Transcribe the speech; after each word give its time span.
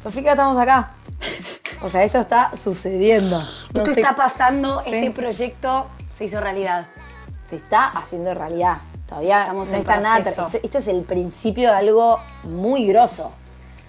Sofía, 0.00 0.32
estamos 0.32 0.60
acá. 0.60 0.90
O 1.82 1.88
sea, 1.88 2.04
esto 2.04 2.18
está 2.20 2.50
sucediendo. 2.56 3.38
No 3.72 3.80
Esto 3.80 3.94
sé- 3.94 4.00
está 4.00 4.14
pasando, 4.16 4.80
Sí. 4.82 4.94
este 4.94 5.10
proyecto 5.10 5.86
se 6.16 6.24
hizo 6.24 6.40
realidad. 6.40 6.86
se 7.46 7.56
está 7.56 7.88
haciendo 7.88 8.32
realidad. 8.32 8.78
Todavía 9.06 9.42
Estamos 9.42 9.68
no 9.68 9.74
en 9.74 9.80
está 9.80 10.00
nada. 10.00 10.14
proceso. 10.22 10.48
Este, 10.62 10.78
es 10.78 10.88
el 10.88 11.02
principio 11.02 11.70
de 11.70 11.76
algo 11.76 12.18
muy 12.44 12.86
grosso. 12.86 13.32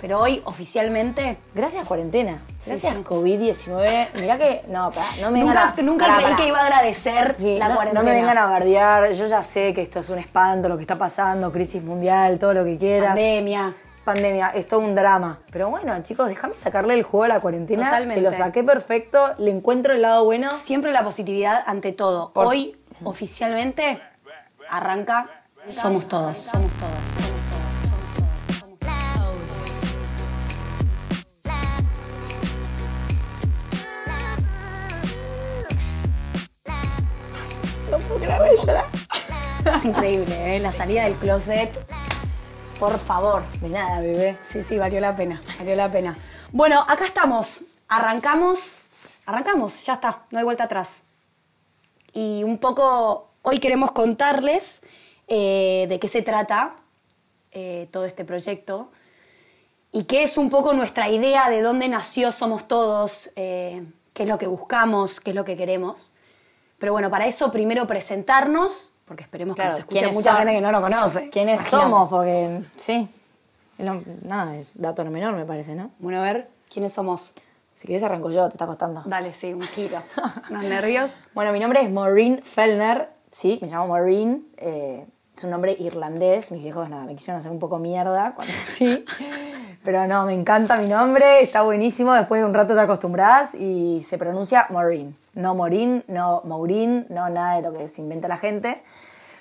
Pero 0.02 0.20
hoy, 0.20 0.42
oficialmente, 0.44 1.38
Gracias 1.56 1.88
cuarentena. 1.88 2.42
Gracias 2.66 2.94
sí. 2.94 3.00
COVID-19. 3.04 4.08
Mirá 4.20 4.38
que. 4.38 4.64
No, 4.68 4.92
pará, 4.92 5.08
no 5.22 5.32
me 5.32 5.40
vengan 5.40 5.56
nunca, 5.56 5.74
a- 5.78 5.82
nunca 5.84 6.06
pará, 6.06 6.16
creí 6.18 6.26
pará. 6.32 6.36
que 6.36 6.48
iba 6.50 6.60
a 6.60 6.64
agradecer 6.66 7.36
Sí, 7.40 7.58
la 7.58 7.70
no, 7.70 7.76
cuarentena. 7.76 8.04
no 8.04 8.10
me 8.10 8.14
vengan 8.16 8.38
a 8.38 8.46
bardear. 8.48 9.14
Yo 9.14 9.26
ya 9.26 9.42
sé 9.42 9.74
que 9.74 9.82
esto 9.82 10.02
es 10.02 10.10
un 10.10 10.20
espanto, 10.20 10.68
lo 10.68 10.76
que 10.76 10.84
está 10.84 10.98
pasando, 10.98 11.52
crisis 11.54 11.82
mundial, 11.82 12.38
todo 12.40 12.54
lo 12.54 12.66
que 12.66 12.78
quieras. 12.78 13.12
Pandemia. 13.12 13.74
Pandemia, 14.06 14.50
es 14.52 14.68
todo 14.68 14.82
un 14.82 14.94
drama. 14.96 15.40
Pero 15.52 15.70
bueno, 15.70 16.02
chicos, 16.04 16.28
déjame 16.30 16.58
sacarle 16.58 16.94
el 16.94 17.02
juego 17.04 17.24
a 17.24 17.28
la 17.28 17.40
cuarentena. 17.40 17.86
Totalmente. 17.86 18.16
Se 18.16 18.22
lo 18.22 18.32
saqué 18.32 18.64
perfecto, 18.64 19.34
le 19.40 19.50
encuentro 19.52 19.94
el 19.94 20.04
lado 20.04 20.24
bueno. 20.24 20.50
Siempre 20.60 20.92
la 20.92 21.04
positividad 21.04 21.64
ante 21.66 21.92
todo. 21.92 22.32
Por- 22.32 22.46
Hoy, 22.46 22.78
oficialmente, 23.04 24.00
arranca 24.70 25.28
Somos 25.68 26.08
Todos. 26.08 26.38
Somos 26.38 26.72
Todos. 26.74 26.92
Somos 26.92 27.42
Todos. 27.50 28.76
No 37.92 37.98
puedo. 38.00 39.76
Es 39.76 39.86
increíble, 39.86 40.56
¿eh? 40.56 40.60
La 40.60 40.72
salida 40.72 41.04
del 41.06 41.16
closet. 41.16 41.72
Por 42.80 43.00
favor. 43.00 43.44
De 43.62 43.70
nada, 43.70 44.02
bebé. 44.02 44.38
Sí, 44.44 44.62
sí, 44.62 44.78
valió 44.78 45.00
la 45.00 45.16
pena, 45.16 45.42
valió 45.58 45.76
la 45.76 45.90
pena. 45.90 46.18
Bueno, 46.52 46.82
acá 46.88 47.06
estamos. 47.06 47.64
Arrancamos, 47.88 48.80
arrancamos, 49.26 49.86
ya 49.86 49.94
está, 49.94 50.24
no 50.32 50.40
hay 50.40 50.44
vuelta 50.44 50.64
atrás. 50.64 51.04
Y 52.14 52.44
un 52.44 52.58
poco, 52.58 53.30
hoy 53.44 53.60
queremos 53.60 53.92
contarles 53.92 54.82
eh, 55.28 55.86
de 55.88 56.00
qué 56.00 56.08
se 56.08 56.24
trata 56.24 56.76
eh, 57.52 57.88
todo 57.92 58.06
este 58.06 58.26
proyecto 58.26 58.90
y 59.92 60.06
qué 60.06 60.24
es 60.24 60.38
un 60.38 60.50
poco 60.50 60.74
nuestra 60.74 61.10
idea 61.10 61.50
de 61.50 61.62
dónde 61.62 61.88
nació 61.88 62.32
Somos 62.32 62.68
Todos, 62.68 63.30
eh, 63.36 63.84
qué 64.14 64.24
es 64.24 64.30
lo 64.30 64.40
que 64.40 64.48
buscamos, 64.48 65.20
qué 65.20 65.30
es 65.30 65.36
lo 65.36 65.46
que 65.46 65.56
queremos. 65.56 66.14
Pero 66.80 66.92
bueno, 66.92 67.10
para 67.12 67.28
eso 67.28 67.52
primero 67.52 67.86
presentarnos, 67.86 68.95
porque 69.06 69.24
esperemos 69.24 69.56
Claro, 69.56 69.70
que 69.70 69.74
nos 69.74 69.80
escuche 69.80 70.00
¿quiénes 70.00 70.16
mucha 70.16 70.30
son? 70.32 70.38
gente 70.40 70.54
que 70.56 70.62
no 70.62 70.72
nos 70.72 70.82
conoce. 70.82 71.30
¿Quiénes 71.30 71.60
Imagínate. 71.62 71.84
somos? 71.90 72.10
Porque, 72.10 72.62
sí. 72.78 73.08
Lo- 73.78 74.02
nada, 74.24 74.56
es 74.58 74.68
dato 74.74 75.04
no 75.04 75.12
menor, 75.12 75.34
me 75.36 75.46
parece, 75.46 75.76
¿no? 75.76 75.92
Bueno, 76.00 76.20
a 76.20 76.24
ver, 76.24 76.50
¿quiénes 76.72 76.94
somos? 76.94 77.34
Si 77.76 77.88
querés 77.88 78.04
arranco 78.04 78.32
yo, 78.32 78.48
te 78.48 78.54
está 78.56 78.66
costando. 78.66 79.04
Dale, 79.06 79.34
sí, 79.34 79.54
un 79.54 79.62
giro. 79.64 80.02
Unos 80.50 80.64
nervios. 80.64 81.22
Bueno, 81.34 81.52
mi 81.52 81.60
nombre 81.60 81.82
es 81.82 81.92
Maureen 81.92 82.42
Fellner. 82.42 83.10
Sí, 83.32 83.60
me 83.62 83.68
llamo 83.68 83.88
Maureen. 83.90 84.48
eh, 84.58 85.06
es 85.36 85.44
un 85.44 85.50
nombre 85.50 85.76
irlandés. 85.78 86.52
Mis 86.54 86.62
viejos, 86.64 86.90
nada, 86.90 87.04
me 87.04 87.16
quisieron 87.18 87.40
hacer 87.40 87.52
un 87.52 87.60
poco 87.60 87.78
mierda 87.78 88.32
cuando 88.34 88.54
sí. 88.66 89.04
Pero 89.86 90.08
no, 90.08 90.26
me 90.26 90.34
encanta 90.34 90.78
mi 90.78 90.88
nombre. 90.88 91.42
Está 91.42 91.62
buenísimo. 91.62 92.12
Después 92.14 92.42
de 92.42 92.48
un 92.48 92.56
rato 92.56 92.74
te 92.74 92.82
acostumbras 92.82 93.54
y 93.54 94.02
se 94.02 94.18
pronuncia 94.18 94.66
Maureen. 94.72 95.16
No 95.36 95.54
Maureen, 95.54 96.04
no 96.08 96.42
Maureen, 96.44 97.06
no 97.10 97.30
nada 97.30 97.58
de 97.58 97.62
lo 97.62 97.72
que 97.72 97.88
se 97.88 98.02
inventa 98.02 98.28
la 98.28 98.38
gente. 98.38 98.82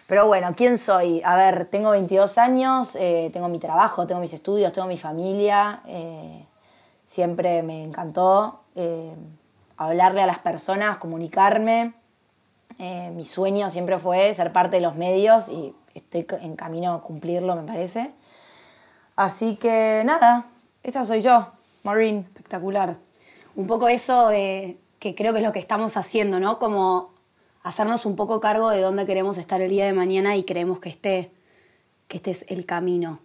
Pero 0.06 0.27
bueno, 0.27 0.53
¿quién 0.55 0.77
soy? 0.77 1.23
A 1.25 1.34
ver, 1.34 1.64
tengo 1.70 1.92
22 1.92 2.36
años, 2.36 2.95
eh, 3.01 3.31
tengo 3.33 3.48
mi 3.48 3.59
trabajo, 3.59 4.06
tengo 4.06 4.20
mis 4.20 4.34
estudios, 4.34 4.70
tengo 4.75 4.86
mi 4.86 4.98
familia. 4.98 5.81
eh, 5.86 6.45
siempre 7.06 7.62
me 7.62 7.83
encantó 7.83 8.61
eh, 8.75 9.14
hablarle 9.79 10.20
a 10.20 10.27
las 10.27 10.41
personas, 10.41 10.98
comunicarme. 10.98 11.95
Mi 12.79 13.25
sueño 13.25 13.70
siempre 13.70 13.98
fue 13.98 14.35
ser 14.35 14.52
parte 14.52 14.77
de 14.77 14.83
los 14.83 14.96
medios 14.96 15.48
y 15.48 15.74
estoy 15.95 16.27
en 16.42 16.57
camino 16.57 16.92
a 16.92 17.02
cumplirlo, 17.02 17.57
me 17.57 17.63
parece. 17.63 18.11
Así 19.17 19.57
que 19.57 20.02
nada, 20.05 20.47
esta 20.83 21.05
soy 21.05 21.20
yo, 21.20 21.48
Maureen. 21.83 22.19
Espectacular. 22.27 22.97
Un 23.57 23.67
poco 23.67 23.89
eso 23.89 24.29
de, 24.29 24.79
que 24.98 25.14
creo 25.14 25.33
que 25.33 25.39
es 25.39 25.45
lo 25.45 25.52
que 25.52 25.61
estamos 25.61 25.97
haciendo, 25.97 26.41
¿no? 26.41 26.58
Como 26.58 27.11
hacernos 27.63 28.05
un 28.07 28.17
poco 28.17 28.41
cargo 28.41 28.70
de 28.70 28.80
dónde 28.80 29.07
queremos 29.07 29.39
estar 29.39 29.61
el 29.61 29.70
día 29.70 29.86
de 29.86 29.92
mañana 29.92 30.36
y 30.36 30.42
creemos 30.45 30.80
que 30.80 30.89
este, 30.89 31.30
que 32.08 32.17
este 32.19 32.30
es 32.33 32.45
el 32.48 32.67
camino. 32.67 33.20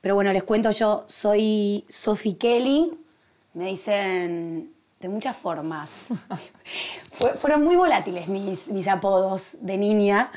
Pero 0.00 0.14
bueno, 0.14 0.32
les 0.32 0.44
cuento 0.44 0.70
yo, 0.70 1.04
soy 1.08 1.84
Sophie 1.88 2.36
Kelly, 2.36 2.90
me 3.54 3.66
dicen 3.66 4.72
de 5.00 5.08
muchas 5.08 5.36
formas. 5.36 5.90
Fue- 7.12 7.32
fueron 7.34 7.64
muy 7.64 7.76
volátiles 7.76 8.28
mis, 8.28 8.68
mis 8.68 8.88
apodos 8.88 9.56
de 9.62 9.76
niña, 9.78 10.30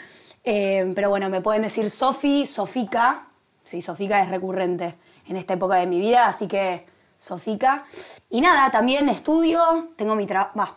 Eh, 0.46 0.92
pero 0.94 1.10
bueno, 1.10 1.30
me 1.30 1.40
pueden 1.40 1.62
decir 1.62 1.90
Sofi, 1.90 2.46
Sofica, 2.46 3.28
sí, 3.64 3.82
Sofica 3.82 4.22
es 4.22 4.30
recurrente 4.30 4.96
en 5.28 5.38
esta 5.38 5.54
época 5.54 5.76
de 5.76 5.88
mi 5.88 6.00
vida, 6.00 6.28
así 6.28 6.48
que 6.48 6.86
Sofica. 7.18 7.86
Y 8.30 8.42
nada, 8.42 8.70
también 8.72 9.08
estudio, 9.08 9.90
tengo 9.96 10.16
mi 10.16 10.28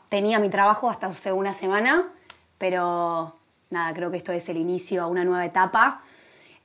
tenía 0.09 0.39
mi 0.39 0.49
trabajo 0.49 0.89
hasta 0.89 1.09
hace 1.09 1.33
una 1.33 1.53
semana, 1.53 2.09
pero 2.59 3.35
nada, 3.71 3.93
creo 3.95 4.11
que 4.11 4.17
esto 4.19 4.33
es 4.33 4.49
el 4.49 4.57
inicio 4.57 5.03
a 5.03 5.07
una 5.07 5.25
nueva 5.25 5.45
etapa. 5.45 6.03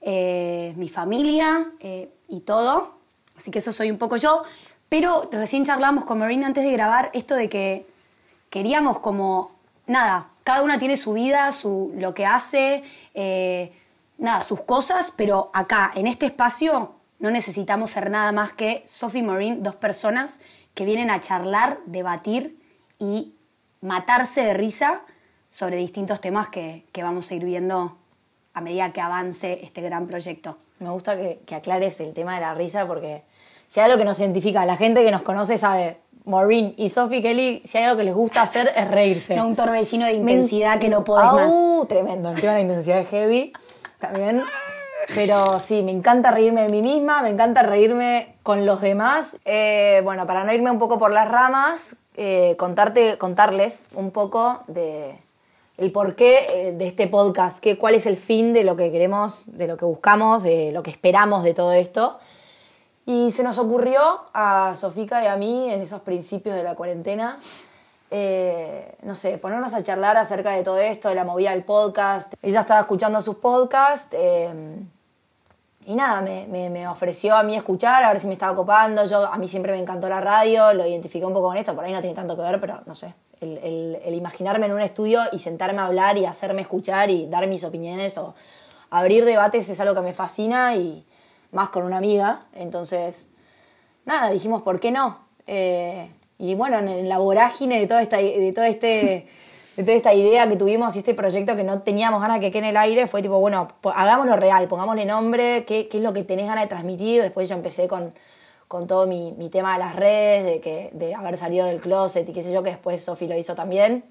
Eh, 0.01 0.73
mi 0.77 0.89
familia 0.89 1.67
eh, 1.79 2.09
y 2.27 2.41
todo, 2.41 2.95
así 3.37 3.51
que 3.51 3.59
eso 3.59 3.71
soy 3.71 3.89
un 3.91 3.97
poco 3.97 4.17
yo. 4.17 4.43
Pero 4.89 5.29
recién 5.31 5.65
charlamos 5.65 6.05
con 6.05 6.19
Marina 6.19 6.47
antes 6.47 6.63
de 6.63 6.71
grabar 6.71 7.09
esto 7.13 7.35
de 7.35 7.49
que 7.49 7.87
queríamos 8.49 8.99
como, 8.99 9.51
nada, 9.87 10.27
cada 10.43 10.63
una 10.63 10.77
tiene 10.77 10.97
su 10.97 11.13
vida, 11.13 11.51
su, 11.51 11.93
lo 11.97 12.13
que 12.13 12.25
hace, 12.25 12.83
eh, 13.13 13.71
nada, 14.21 14.43
sus 14.43 14.61
cosas, 14.61 15.13
pero 15.15 15.49
acá, 15.53 15.91
en 15.95 16.07
este 16.07 16.25
espacio, 16.27 16.93
no 17.19 17.29
necesitamos 17.31 17.91
ser 17.91 18.09
nada 18.09 18.31
más 18.31 18.53
que 18.53 18.83
Sophie 18.85 19.19
y 19.19 19.23
Maureen, 19.23 19.63
dos 19.63 19.75
personas 19.75 20.39
que 20.73 20.85
vienen 20.85 21.11
a 21.11 21.19
charlar, 21.19 21.79
debatir 21.85 22.57
y 22.99 23.35
matarse 23.81 24.41
de 24.41 24.53
risa 24.53 25.01
sobre 25.49 25.75
distintos 25.77 26.21
temas 26.21 26.47
que, 26.49 26.85
que 26.93 27.03
vamos 27.03 27.29
a 27.29 27.35
ir 27.35 27.43
viendo 27.43 27.97
a 28.53 28.61
medida 28.61 28.93
que 28.93 29.01
avance 29.01 29.59
este 29.63 29.81
gran 29.81 30.07
proyecto. 30.07 30.57
Me 30.79 30.89
gusta 30.89 31.15
que, 31.17 31.41
que 31.45 31.55
aclares 31.55 31.99
el 31.99 32.13
tema 32.13 32.35
de 32.35 32.41
la 32.41 32.53
risa 32.53 32.87
porque 32.87 33.23
si 33.67 33.79
hay 33.79 33.85
algo 33.87 33.97
que 33.97 34.05
nos 34.05 34.19
identifica, 34.19 34.65
la 34.65 34.77
gente 34.77 35.03
que 35.03 35.11
nos 35.11 35.21
conoce 35.23 35.57
sabe, 35.57 35.97
Maureen 36.25 36.73
y 36.77 36.89
Sophie 36.89 37.21
Kelly, 37.21 37.61
si 37.65 37.77
hay 37.79 37.85
algo 37.85 37.97
que 37.97 38.03
les 38.03 38.13
gusta 38.13 38.43
hacer 38.43 38.71
es 38.75 38.87
reírse. 38.89 39.35
No, 39.35 39.47
un 39.47 39.55
torbellino 39.55 40.05
de 40.05 40.13
Me- 40.19 40.33
intensidad 40.33 40.79
que 40.79 40.89
no 40.89 41.03
podés 41.03 41.31
más. 41.31 41.47
Au, 41.49 41.85
tremendo, 41.87 42.29
encima 42.31 42.53
la 42.53 42.61
intensidad 42.61 42.99
es 42.99 43.07
heavy 43.09 43.53
también. 44.01 44.44
Pero 45.16 45.59
sí, 45.59 45.81
me 45.84 45.91
encanta 45.91 46.31
reírme 46.31 46.63
de 46.63 46.69
mí 46.69 46.81
misma, 46.81 47.22
me 47.22 47.29
encanta 47.29 47.63
reírme 47.63 48.35
con 48.44 48.66
los 48.66 48.81
demás. 48.81 49.38
Eh, 49.45 50.01
bueno, 50.03 50.28
para 50.28 50.44
no 50.44 50.53
irme 50.53 50.72
un 50.72 50.79
poco 50.79 51.00
por 51.00 51.12
las 51.12 51.28
ramas, 51.29 51.95
eh, 52.16 52.56
contarte, 52.57 53.17
contarles 53.17 53.90
un 53.94 54.11
poco 54.11 54.63
de 54.67 55.16
el 55.78 55.91
porqué 55.91 56.45
eh, 56.53 56.73
de 56.73 56.88
este 56.88 57.07
podcast, 57.07 57.59
que, 57.59 57.78
cuál 57.78 57.95
es 57.95 58.06
el 58.06 58.16
fin 58.17 58.53
de 58.53 58.63
lo 58.63 58.75
que 58.75 58.91
queremos, 58.91 59.45
de 59.47 59.67
lo 59.67 59.78
que 59.78 59.85
buscamos, 59.85 60.44
de 60.44 60.72
lo 60.72 60.84
que 60.84 60.91
esperamos 60.91 61.44
de 61.44 61.53
todo 61.53 61.73
esto. 61.73 62.19
Y 63.06 63.31
se 63.31 63.44
nos 63.44 63.57
ocurrió 63.57 64.00
a 64.34 64.75
Sofica 64.75 65.23
y 65.23 65.28
a 65.28 65.35
mí 65.38 65.72
en 65.72 65.81
esos 65.81 66.01
principios 66.01 66.56
de 66.56 66.63
la 66.63 66.75
cuarentena, 66.75 67.40
eh, 68.11 68.95
no 69.03 69.16
sé, 69.16 69.38
ponernos 69.38 69.73
a 69.73 69.83
charlar 69.83 70.17
acerca 70.17 70.51
de 70.51 70.63
todo 70.63 70.77
esto, 70.77 71.09
de 71.09 71.16
la 71.16 71.23
movida 71.23 71.51
del 71.51 71.63
podcast. 71.63 72.33
Ella 72.41 72.61
estaba 72.61 72.81
escuchando 72.81 73.22
sus 73.22 73.38
podcasts 73.38 74.09
eh, 74.11 74.75
y 75.85 75.95
nada, 75.95 76.22
me, 76.22 76.45
me- 76.69 76.88
ofreció 76.88 77.35
a 77.35 77.44
mí 77.44 77.55
escuchar, 77.55 78.03
a 78.03 78.09
ver 78.09 78.19
si 78.19 78.27
me 78.27 78.33
estaba 78.33 78.55
copando. 78.55 79.05
Yo, 79.05 79.25
a 79.25 79.38
mí 79.38 79.47
siempre 79.47 79.72
me 79.72 79.79
encantó 79.79 80.07
la 80.09 80.22
radio, 80.22 80.73
lo 80.73 80.85
identifiqué 80.85 81.25
un 81.25 81.34
poco 81.34 81.47
con 81.47 81.58
esto, 81.58 81.73
por 81.73 81.85
ahí 81.85 81.93
no 81.93 82.02
tiene 82.02 82.16
tanto 82.16 82.35
que 82.35 82.41
ver, 82.43 82.59
pero 82.59 82.81
no 82.85 82.93
sé. 82.96 83.13
El, 83.40 83.58
el- 83.58 83.99
el 84.05 84.13
imaginarme 84.13 84.67
en 84.67 84.73
un 84.73 84.81
estudio 84.81 85.22
y 85.31 85.40
sentarme 85.40 85.79
a 85.79 85.85
hablar 85.87 86.17
y 86.17 86.25
hacerme 86.25 86.61
escuchar 86.61 87.09
y 87.09 87.28
dar 87.28 87.47
mis 87.47 87.63
opiniones 87.63 88.17
o 88.19 88.35
abrir 88.91 89.25
debates 89.25 89.67
es 89.69 89.79
algo 89.79 89.96
que 89.96 90.02
me 90.02 90.13
fascina 90.13 90.75
y 90.75 91.03
más 91.52 91.69
con 91.69 91.84
una 91.84 91.97
amiga. 91.97 92.40
Entonces, 92.53 93.28
nada, 94.05 94.29
dijimos, 94.29 94.61
¿por 94.61 94.79
qué 94.79 94.91
no? 94.91 95.19
Eh, 95.47 96.11
y 96.41 96.55
bueno, 96.55 96.79
en, 96.79 97.08
la 97.08 97.20
vorágine 97.20 97.79
de 97.79 97.85
toda 97.88 98.02
esta, 98.02 98.17
de 98.17 98.52
todo 98.53 98.66
este, 98.66 99.28
de 99.78 99.84
toda 99.84 99.96
esta 99.96 100.14
idea 100.14 100.49
que 100.49 100.55
tuvimos 100.55 100.96
y 100.96 100.99
este 100.99 101.14
proyecto 101.14 101.55
que 101.55 101.64
no 101.64 101.84
teníamos 101.84 102.20
ganas 102.20 102.40
que 102.40 102.52
quede 102.52 102.64
en 102.64 102.70
el 102.72 102.78
aire, 102.78 103.05
fue 103.05 103.22
tipo, 103.22 103.40
bueno, 103.40 103.70
hagámoslo 103.84 104.35
real, 104.35 104.67
pongámosle 104.67 105.05
nombre, 105.05 105.66
qué, 105.66 105.88
qué 105.88 105.97
es 105.97 106.03
lo 106.03 106.14
que 106.14 106.23
tenés 106.23 106.47
ganas 106.47 106.64
de 106.64 106.67
transmitir. 106.67 107.22
Después 107.22 107.47
yo 107.47 107.55
empecé 107.55 107.88
con, 107.88 108.11
con 108.67 108.88
todo 108.88 109.05
mi, 109.05 109.34
mi 109.34 109.49
tema 109.49 109.73
de 109.73 109.79
las 109.79 109.96
redes, 109.96 110.46
de, 110.46 110.61
que, 110.61 110.90
de 110.93 111.14
haber 111.14 111.38
salido 111.38 111.67
del 111.67 111.79
closet 111.79 112.28
y 112.28 112.34
qué 112.34 112.41
sé 112.41 112.52
yo, 112.52 112.64
que 112.64 112.72
después 112.72 113.03
Sofi 113.03 113.28
lo 113.28 113.37
hizo 113.37 113.53
también. 113.53 114.03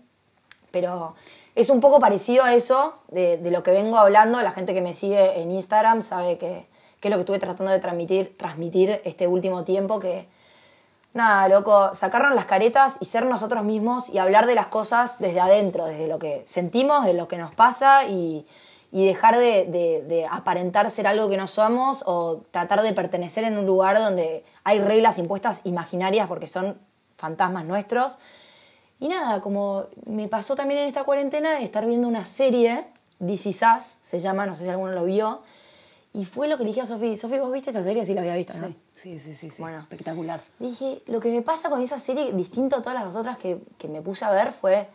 Pero 0.71 1.17
es 1.57 1.69
un 1.69 1.81
poco 1.81 1.99
parecido 1.99 2.45
a 2.45 2.55
eso 2.55 2.95
de, 3.09 3.39
de 3.39 3.51
lo 3.51 3.65
que 3.65 3.73
vengo 3.73 3.99
hablando. 3.99 4.41
La 4.41 4.53
gente 4.53 4.73
que 4.73 4.81
me 4.81 4.95
sigue 4.95 5.41
en 5.41 5.51
Instagram 5.51 6.05
sabe 6.05 6.39
que, 6.39 6.65
que 7.01 7.09
es 7.09 7.11
lo 7.11 7.17
que 7.17 7.23
estuve 7.23 7.41
tratando 7.41 7.73
de 7.73 7.81
transmitir, 7.81 8.37
transmitir 8.39 9.01
este 9.05 9.27
último 9.27 9.65
tiempo, 9.65 9.99
que 9.99 10.27
nada, 11.13 11.49
loco, 11.49 11.93
sacarnos 11.95 12.35
las 12.35 12.47
caretas 12.47 12.97
y 13.01 13.05
ser 13.07 13.27
nosotros 13.27 13.65
mismos 13.65 14.09
y 14.09 14.19
hablar 14.19 14.47
de 14.47 14.55
las 14.55 14.67
cosas 14.67 15.19
desde 15.19 15.41
adentro, 15.41 15.87
desde 15.87 16.07
lo 16.07 16.19
que 16.19 16.43
sentimos, 16.47 17.05
de 17.05 17.15
lo 17.15 17.27
que 17.29 17.37
nos 17.37 17.55
pasa 17.55 18.05
y, 18.05 18.47
y 18.93 19.07
dejar 19.07 19.39
de, 19.39 19.67
de- 20.07 20.27
aparentar 20.31 20.91
ser 20.91 21.07
algo 21.07 21.29
que 21.29 21.37
no 21.37 21.47
somos 21.47 22.03
o 22.07 22.43
tratar 22.51 22.83
de 22.83 22.93
pertenecer 22.93 23.45
en 23.45 23.59
un 23.59 23.67
lugar 23.67 23.99
donde 23.99 24.45
hay 24.65 24.79
reglas 24.81 25.19
impuestas 25.19 25.63
imaginarias 25.65 26.29
porque 26.29 26.47
son 26.47 26.79
fantasmas 27.17 27.65
nuestros. 27.65 28.19
Y 28.99 29.09
nada, 29.09 29.41
como 29.41 29.87
me 30.05 30.29
pasó 30.29 30.55
también 30.57 30.81
en 30.81 30.87
esta 30.87 31.05
cuarentena 31.05 31.53
de 31.53 31.65
estar 31.65 31.87
viendo 31.87 32.07
una 32.07 32.25
serie, 32.25 32.85
This 33.25 33.47
Is 33.47 33.65
se 34.03 34.21
llama, 34.21 34.47
no 34.47 34.55
sé 34.55 34.65
si 34.65 34.71
alguno 34.71 34.93
lo 34.93 35.05
vio, 35.05 35.43
y 36.13 36.25
fue 36.25 36.49
lo 36.49 36.57
que 36.59 36.65
le 36.65 36.69
dije 36.71 36.81
a 36.81 36.87
Sofi, 36.87 37.17
Sofi, 37.17 37.39
¿vos 37.39 37.53
viste 37.53 37.71
esta 37.71 37.83
serie? 37.83 38.05
Sí, 38.05 38.15
la 38.15 38.21
había 38.23 38.35
visto, 38.35 38.55
¿no? 38.59 38.69
Sí, 38.95 39.19
sí, 39.19 39.35
sí, 39.35 39.51
sí. 39.51 39.63
Bueno. 39.63 39.79
espectacular. 39.79 40.41
Dije, 40.59 41.03
lo 41.07 41.21
que 41.21 41.31
me 41.31 41.43
pasa 41.43 41.71
con 41.71 41.81
esa 41.83 41.99
serie, 41.99 42.33
distinto 42.33 42.77
a 42.77 42.83
todas 42.83 43.05
las 43.05 43.15
otras 43.17 43.39
que, 43.39 43.59
que 43.79 43.89
me 43.89 44.03
puse 44.03 44.25
a 44.25 44.31
ver, 44.31 44.53
fue 44.53 44.89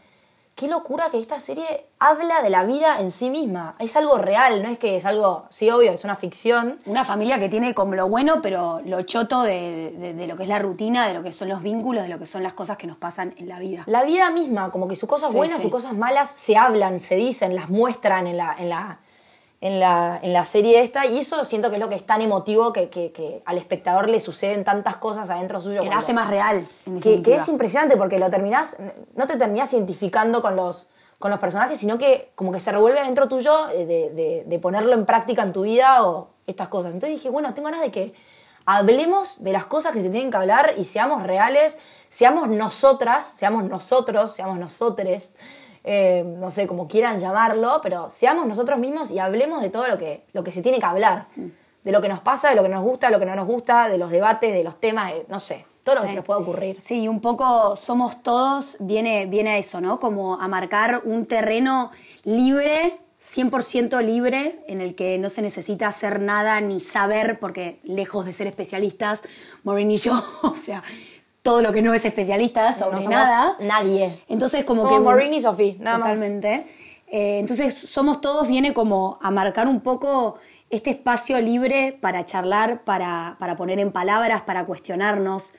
qué 0.56 0.68
locura 0.70 1.10
que 1.12 1.20
esta 1.20 1.40
serie 1.42 1.86
habla 2.00 2.42
de 2.42 2.50
la 2.50 2.64
vida 2.64 3.00
en 3.02 3.12
sí 3.12 3.30
misma. 3.30 3.76
Es 3.80 3.96
algo 3.98 4.18
real, 4.18 4.62
no 4.64 4.70
es 4.70 4.78
que 4.80 4.96
es 4.96 5.06
algo, 5.06 5.46
sí, 5.50 5.70
obvio, 5.70 5.92
es 5.92 6.04
una 6.06 6.16
ficción. 6.16 6.80
Una 6.86 7.04
familia 7.04 7.40
que 7.40 7.50
tiene 7.50 7.74
como 7.74 7.94
lo 7.96 8.08
bueno, 8.08 8.42
pero 8.42 8.80
lo 8.86 9.02
choto 9.04 9.42
de, 9.44 9.94
de- 9.98 10.14
de 10.14 10.28
lo 10.28 10.38
que 10.38 10.44
es 10.44 10.50
la 10.50 10.60
rutina, 10.60 11.08
de 11.08 11.14
lo 11.14 11.24
que 11.24 11.34
son 11.34 11.50
los 11.50 11.62
vínculos, 11.62 12.04
de 12.04 12.10
lo 12.10 12.20
que 12.20 12.26
son 12.26 12.42
las 12.44 12.54
cosas 12.54 12.78
que 12.78 12.88
nos 12.88 12.96
pasan 12.98 13.34
en 13.38 13.50
la 13.50 13.60
vida. 13.60 13.84
La 13.88 14.04
vida 14.04 14.30
misma, 14.32 14.72
como 14.72 14.88
que 14.88 14.96
sus 14.96 15.10
cosas 15.10 15.32
Sí, 15.32 15.36
buenas, 15.38 15.58
sí. 15.58 15.64
sus 15.64 15.72
cosas 15.72 15.94
malas, 15.94 16.30
se 16.30 16.56
hablan, 16.56 17.00
se 17.02 17.16
dicen, 17.16 17.54
las 17.56 17.70
muestran 17.70 18.26
en 18.28 18.38
la, 18.38 18.56
en 18.58 18.70
la, 18.70 19.00
en 19.66 19.80
la, 19.80 20.20
en 20.22 20.32
la 20.34 20.46
serie 20.46 20.82
esta. 20.84 21.06
Y 21.06 21.18
eso 21.20 21.44
siento 21.44 21.70
que 21.70 21.76
es 21.76 21.82
lo 21.82 21.90
que 21.90 21.96
es 21.96 22.06
tan 22.06 22.22
emotivo 22.22 22.72
que, 22.74 22.90
que- 22.90 23.12
que 23.12 23.42
al 23.46 23.58
espectador 23.58 24.10
le 24.10 24.20
suceden 24.20 24.64
tantas 24.64 24.98
cosas 24.98 25.30
adentro 25.30 25.60
suyo. 25.62 25.80
Que 25.80 25.88
la 25.88 25.94
cuando- 25.96 26.04
hace 26.06 26.14
más 26.14 26.28
real, 26.30 26.68
en 26.86 27.00
que, 27.02 27.22
que 27.24 27.36
es 27.36 27.48
impresionante 27.48 27.98
porque 27.98 28.20
lo 28.20 28.30
terminás, 28.30 28.78
no 29.16 29.26
te 29.28 29.38
terminás 29.38 29.74
identificando 29.74 30.42
con 30.42 30.56
los, 30.56 30.90
con 31.20 31.32
los 31.32 31.40
personajes, 31.40 31.80
sino 31.80 31.98
que 31.98 32.32
como 32.36 32.52
que 32.52 32.60
se 32.60 32.72
revuelve 32.72 33.00
adentro 33.00 33.28
tuyo 33.28 33.70
eh, 33.70 33.86
de, 33.86 34.10
de- 34.12 34.44
de 34.46 34.60
ponerlo 34.60 34.94
en 34.94 35.06
práctica 35.06 35.42
en 35.44 35.52
tu 35.54 35.64
vida 35.64 36.06
o 36.08 36.28
estas 36.46 36.68
cosas. 36.68 36.94
Entonces 36.94 37.18
dije, 37.18 37.30
bueno, 37.30 37.54
tengo 37.54 37.68
ganas 37.70 37.82
de 37.82 37.92
que 37.92 38.14
hablemos 38.66 39.44
de 39.44 39.52
las 39.52 39.66
cosas 39.66 39.94
que 39.94 40.02
se 40.02 40.10
tienen 40.10 40.32
que 40.32 40.38
hablar 40.38 40.74
y 40.78 40.86
seamos 40.86 41.24
reales, 41.24 41.78
seamos 42.10 42.48
nosotras, 42.50 43.26
seamos 43.26 43.64
nosotros, 43.64 44.32
seamos 44.34 44.58
nosotres, 44.58 45.36
eh, 45.88 46.24
no 46.26 46.50
sé, 46.52 46.66
como 46.68 46.88
quieran 46.88 47.20
llamarlo, 47.20 47.80
pero 47.84 48.10
seamos 48.10 48.46
nosotros 48.48 48.80
mismos 48.80 49.12
y 49.12 49.20
hablemos 49.20 49.62
de 49.62 49.70
todo 49.70 49.88
lo 49.88 49.98
que, 49.98 50.24
lo 50.34 50.44
que 50.44 50.52
se 50.52 50.62
tiene 50.62 50.80
que 50.80 50.86
hablar. 50.86 51.28
De 51.84 51.92
lo 51.92 52.02
que 52.02 52.08
nos 52.10 52.20
pasa, 52.20 52.50
de 52.50 52.56
lo 52.56 52.64
que 52.64 52.70
nos 52.70 52.84
gusta, 52.84 53.08
de 53.08 53.14
lo 53.14 53.20
que 53.20 53.28
no 53.28 53.36
nos 53.36 53.46
gusta, 53.48 53.88
de 53.88 54.00
los 54.00 54.10
debates, 54.10 54.52
de 54.52 54.64
los 54.64 54.80
temas, 54.82 55.14
de- 55.14 55.26
no 55.30 55.40
sé, 55.40 55.66
todo 55.84 55.94
lo 55.96 56.02
que 56.02 56.08
se 56.08 56.16
nos 56.16 56.26
pueda 56.26 56.40
ocurrir. 56.40 56.78
Sí, 56.82 57.02
y 57.02 57.08
un 57.08 57.22
poco 57.22 57.76
somos 57.76 58.24
todos, 58.24 58.78
viene, 58.80 59.28
viene 59.28 59.52
a 59.52 59.58
eso, 59.60 59.80
¿no? 59.80 60.00
Como 60.00 60.42
a 60.42 60.48
marcar 60.48 61.04
un 61.06 61.28
terreno 61.28 61.92
libre, 62.24 62.98
100% 63.22 64.02
libre, 64.02 64.60
en 64.68 64.82
el 64.82 64.96
que 64.96 65.18
no 65.20 65.30
se 65.30 65.42
necesita 65.44 65.88
hacer 65.88 66.20
nada 66.22 66.60
ni 66.62 66.80
saber, 66.80 67.38
porque 67.40 67.80
lejos 67.84 68.26
de 68.26 68.34
ser 68.34 68.48
especialistas, 68.48 69.22
Maureen 69.64 69.92
y 69.92 69.98
yo, 69.98 70.14
o 70.42 70.56
sea, 70.56 70.84
todo 71.46 71.62
lo 71.62 71.72
que 71.72 71.84
no 71.84 71.94
es 71.94 72.04
especialista 72.04 72.72
sobre 72.72 72.96
No 72.96 73.04
somos 73.04 73.20
nada. 73.20 73.56
nadie. 73.60 74.20
Entonces, 74.28 74.66
como 74.66 74.82
Somos 74.82 74.98
que. 74.98 75.04
Maureen 75.04 75.32
y 75.36 75.42
Sophie, 75.42 75.78
nada 75.80 76.00
más. 76.00 76.10
Totalmente. 76.10 76.66
Eh, 77.06 77.38
entonces, 77.38 77.78
somos 77.78 78.20
todos, 78.20 78.48
viene 78.48 78.74
como 78.74 79.20
a 79.22 79.30
marcar 79.30 79.68
un 79.68 79.82
poco 79.82 80.40
este 80.72 80.90
espacio 80.90 81.40
libre 81.40 81.96
para 82.02 82.26
charlar, 82.26 82.84
para, 82.84 83.36
para 83.38 83.56
poner 83.56 83.80
en 83.80 83.92
palabras, 83.92 84.42
para 84.42 84.66
cuestionarnos. 84.66 85.54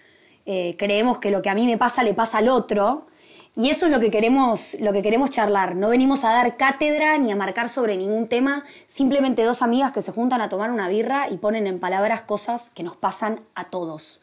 Eh, 0.45 0.75
creemos 0.77 1.19
que 1.19 1.31
lo 1.31 1.41
que 1.41 1.51
a 1.51 1.55
mí 1.55 1.65
me 1.67 1.79
pasa 1.79 2.03
le 2.03 2.15
pasa 2.15 2.39
al 2.39 2.49
otro. 2.49 3.07
Y 3.55 3.71
eso 3.71 3.87
es 3.87 3.93
lo 3.93 4.01
que 4.01 4.11
queremos, 4.11 4.77
lo 4.81 4.93
que 4.93 5.03
queremos 5.03 5.31
charlar. 5.31 5.77
No 5.77 5.91
venimos 5.91 6.25
a 6.25 6.31
dar 6.31 6.57
cátedra 6.57 7.17
ni 7.17 7.31
a 7.31 7.37
marcar 7.37 7.69
sobre 7.69 7.97
ningún 7.97 8.27
tema. 8.27 8.65
Simplemente 8.89 9.45
dos 9.45 9.63
amigas 9.63 9.93
que 9.93 10.03
se 10.03 10.11
juntan 10.11 10.41
a 10.41 10.49
tomar 10.49 10.73
una 10.73 10.89
birra 10.89 11.29
y 11.31 11.37
ponen 11.37 11.69
en 11.69 11.79
palabras 11.79 12.23
cosas 12.23 12.71
que 12.75 12.83
nos 12.83 12.97
pasan 12.97 13.39
a 13.55 13.71
todos. 13.71 14.21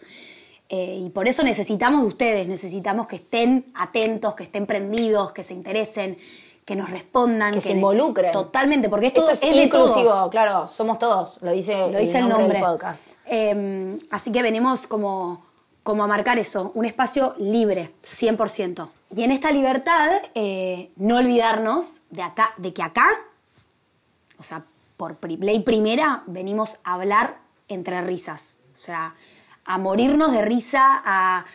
Eh, 0.70 1.02
y 1.06 1.10
por 1.10 1.28
eso 1.28 1.44
necesitamos 1.44 2.02
de 2.02 2.08
ustedes, 2.08 2.48
necesitamos 2.48 3.08
que 3.08 3.18
estén 3.18 3.66
atentos, 3.76 4.34
que 4.34 4.44
estén 4.44 4.66
prendidos, 4.66 5.32
que 5.32 5.44
se 5.44 5.54
interesen, 5.54 6.18
que 6.66 6.76
nos 6.76 6.90
respondan. 6.90 7.54
Que 7.54 7.62
se 7.62 7.72
involucren. 7.72 8.32
Totalmente, 8.32 8.90
porque 8.90 9.08
esto, 9.08 9.22
Esto 9.30 9.34
es, 9.34 9.44
es, 9.44 9.56
de 9.56 9.64
inclusivo, 9.64 10.10
todos. 10.10 10.32
claro, 10.32 10.68
somos 10.68 10.98
todos, 11.00 11.42
lo 11.42 11.52
dice, 11.52 11.76
Lo 11.92 12.00
dice 12.00 12.20
el 12.20 12.30
nombre. 12.30 12.54
del 12.58 12.64
podcast. 12.64 13.08
Eh, 13.26 13.98
así 14.12 14.32
que 14.32 14.42
venimos 14.42 14.88
como, 14.88 15.46
como 15.84 16.04
a 16.04 16.08
marcar 16.08 16.40
eso, 16.40 16.72
un 16.74 16.86
espacio 16.86 17.36
libre, 17.38 17.92
100%. 18.04 18.88
Y 19.16 19.24
en 19.24 19.32
esta 19.32 19.52
libertad, 19.52 20.12
eh, 20.34 20.90
no 20.96 21.18
olvidarnos 21.18 22.02
de, 22.10 22.24
acá, 22.24 22.54
de 22.58 22.74
que 22.74 22.82
acá, 22.82 23.10
o 24.40 24.44
sea, 24.44 24.64
por 24.98 25.18
ley 25.30 25.60
primera, 25.60 26.24
venimos 26.28 26.78
a 26.84 26.94
hablar 26.94 27.38
entre 27.68 28.02
risas. 28.02 28.58
O 28.74 28.78
sea, 28.78 29.14
a 29.66 29.78
morirnos 29.78 30.32
de 30.32 30.42
risa, 30.42 31.02
a 31.06 31.46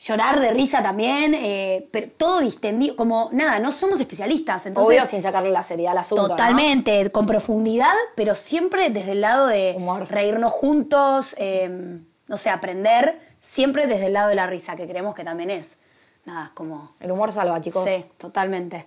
llorar 0.00 0.40
de 0.40 0.50
risa 0.50 0.82
también, 0.82 1.34
eh, 1.34 1.88
pero 1.92 2.08
todo 2.16 2.40
distendido, 2.40 2.96
como 2.96 3.30
nada, 3.32 3.58
no 3.58 3.70
somos 3.70 4.00
especialistas. 4.00 4.66
Entonces, 4.66 4.98
Obvio, 4.98 5.06
sin 5.06 5.22
sacarle 5.22 5.50
la 5.50 5.62
seriedad 5.62 5.92
al 5.92 5.98
asunto. 5.98 6.22
¿no? 6.22 6.28
Totalmente, 6.30 7.10
con 7.12 7.26
profundidad, 7.26 7.94
pero 8.16 8.34
siempre 8.34 8.90
desde 8.90 9.12
el 9.12 9.20
lado 9.20 9.46
de 9.46 9.74
Humor. 9.76 10.08
reírnos 10.10 10.50
juntos, 10.50 11.36
eh, 11.38 12.00
no 12.26 12.36
sé, 12.36 12.50
aprender, 12.50 13.20
siempre 13.40 13.86
desde 13.86 14.06
el 14.06 14.14
lado 14.14 14.28
de 14.28 14.34
la 14.34 14.46
risa, 14.46 14.76
que 14.76 14.86
creemos 14.86 15.14
que 15.14 15.24
también 15.24 15.50
es. 15.50 15.78
Nada, 16.24 16.52
como... 16.54 16.92
El 17.00 17.10
humor 17.10 17.32
salva, 17.32 17.60
chicos. 17.60 17.84
Sí, 17.84 18.04
totalmente. 18.16 18.86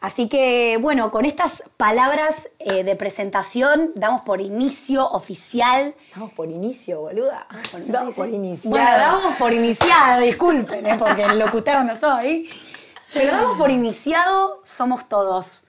Así 0.00 0.28
que, 0.30 0.78
bueno, 0.80 1.10
con 1.10 1.26
estas 1.26 1.62
palabras 1.76 2.48
eh, 2.58 2.84
de 2.84 2.96
presentación 2.96 3.90
damos 3.94 4.22
por 4.22 4.40
inicio 4.40 5.06
oficial. 5.10 5.94
Vamos 6.16 6.32
por 6.32 6.48
inicio, 6.48 7.00
boluda. 7.02 7.46
Por- 7.70 7.82
sí, 7.82 8.14
por 8.14 8.28
inicio. 8.28 8.70
Bueno, 8.70 8.90
damos 8.92 9.34
por 9.36 9.52
iniciado, 9.52 10.22
disculpen, 10.22 10.86
eh, 10.86 10.96
porque 10.98 11.22
el 11.24 11.38
locutor 11.38 11.84
no 11.84 11.96
soy. 11.98 12.48
Pero 13.12 13.32
damos 13.32 13.58
por 13.58 13.70
iniciado, 13.70 14.62
somos 14.64 15.06
todos. 15.08 15.64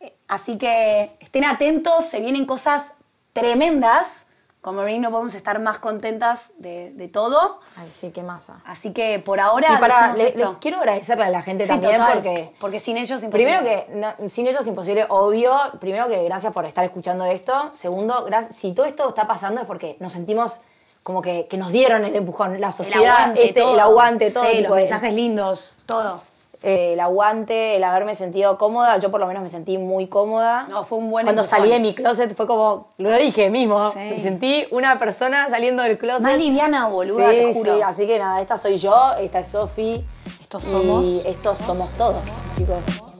Eh, 0.00 0.14
Así 0.28 0.56
que 0.56 1.10
estén 1.20 1.44
atentos, 1.44 2.04
se 2.04 2.20
vienen 2.20 2.46
cosas 2.46 2.92
tremendas. 3.32 4.24
Con 4.64 4.76
Maureen 4.76 5.02
no 5.02 5.10
podemos 5.10 5.34
estar 5.34 5.60
más 5.60 5.76
contentas 5.76 6.52
de, 6.56 6.90
de 6.92 7.08
todo. 7.08 7.60
Ay, 7.76 7.86
sí, 7.86 8.12
qué 8.12 8.22
masa. 8.22 8.62
Así 8.64 8.94
que 8.94 9.18
por 9.18 9.38
ahora. 9.38 9.74
Y 9.74 9.76
para, 9.76 10.14
le- 10.14 10.34
quiero 10.58 10.78
agradecerle 10.78 11.24
a 11.24 11.28
la 11.28 11.42
gente 11.42 11.64
Sí, 11.64 11.68
también 11.68 11.96
total, 11.98 12.14
porque 12.14 12.50
porque 12.58 12.80
sin 12.80 12.96
ellos 12.96 13.22
imposible. 13.22 13.58
Primero 13.58 13.62
que 13.62 13.94
no, 13.94 14.30
sin 14.30 14.46
ellos 14.46 14.62
es 14.62 14.66
imposible, 14.66 15.04
obvio. 15.10 15.52
Primero 15.80 16.08
que 16.08 16.24
gracias 16.24 16.50
por 16.54 16.64
estar 16.64 16.82
escuchando 16.82 17.26
esto. 17.26 17.52
Segundo, 17.74 18.26
gra- 18.26 18.48
si 18.50 18.72
todo 18.72 18.86
esto 18.86 19.06
está 19.10 19.26
pasando 19.26 19.60
es 19.60 19.66
porque 19.66 19.98
nos 20.00 20.14
sentimos 20.14 20.60
como 21.02 21.20
que, 21.20 21.46
que 21.50 21.58
nos 21.58 21.70
dieron 21.70 22.02
el 22.06 22.16
empujón, 22.16 22.58
la 22.58 22.68
el 22.68 22.72
sociedad, 22.72 23.16
aguante, 23.16 23.48
este, 23.48 23.60
todo. 23.60 23.74
el 23.74 23.80
aguante, 23.80 24.30
todo. 24.30 24.44
Sí, 24.50 24.60
los 24.62 24.72
mensajes 24.74 25.12
lindos, 25.12 25.74
todo. 25.84 26.22
Eh, 26.64 26.94
el 26.94 27.00
aguante, 27.00 27.76
el 27.76 27.84
haberme 27.84 28.14
sentido 28.14 28.58
cómoda. 28.58 28.98
Yo 28.98 29.10
por 29.10 29.20
lo 29.20 29.26
menos 29.26 29.42
me 29.42 29.48
sentí 29.48 29.78
muy 29.78 30.06
cómoda. 30.08 30.66
No, 30.68 30.84
fue 30.84 30.98
un 30.98 31.10
buen 31.10 31.24
Cuando 31.26 31.42
empujón. 31.42 31.58
salí 31.60 31.70
de 31.70 31.80
mi 31.80 31.94
closet 31.94 32.34
fue 32.34 32.46
como, 32.46 32.86
lo 32.98 33.14
dije 33.16 33.50
mismo, 33.50 33.90
Sí. 33.92 33.98
me 33.98 34.18
sentí 34.18 34.64
una 34.70 34.98
persona 34.98 35.48
saliendo 35.48 35.82
del 35.82 35.98
closet. 35.98 36.22
Más 36.22 36.38
liviana, 36.38 36.88
boluda, 36.88 37.30
sí, 37.30 37.36
te 37.36 37.54
juro. 37.54 37.76
Sí, 37.76 37.82
así 37.82 38.06
que 38.06 38.18
nada, 38.18 38.40
esta 38.40 38.58
soy 38.58 38.78
yo, 38.78 39.12
esta 39.20 39.40
es 39.40 39.48
Sofi. 39.48 40.04
Estos 40.40 40.64
somos. 40.64 41.04
Y 41.06 41.28
estos 41.28 41.58
somos 41.58 41.90
todos, 41.92 42.22
chicos. 42.56 43.13